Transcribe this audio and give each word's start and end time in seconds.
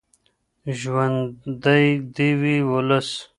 ژوندی 0.79 1.85
دې 2.15 2.29
وي 2.39 2.57
ولس. 2.71 3.09